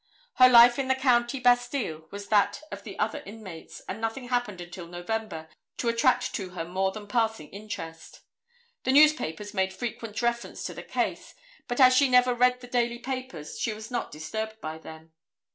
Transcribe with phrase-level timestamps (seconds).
[0.37, 4.59] Her life in the county bastile was that of the other inmates, and nothing happened
[4.59, 8.21] until November, to attract to her more than passing interest.
[8.83, 11.35] The newspapers made frequent reference to the case,
[11.67, 15.13] but as she never read the daily papers she was not disturbed by them.